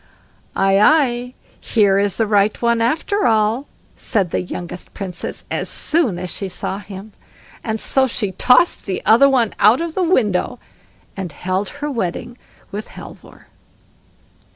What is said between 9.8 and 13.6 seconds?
the window, and held her wedding with Halvor.